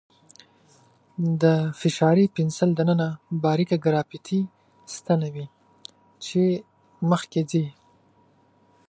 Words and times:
د 1.41 1.43
فشاري 1.79 2.25
پنسل 2.35 2.69
دننه 2.79 3.07
باریکه 3.43 3.77
ګرافیتي 3.85 4.41
ستنه 4.95 5.27
وي 5.33 5.45
چې 6.25 6.43
مخکې 7.09 7.41
ځي. 7.51 7.65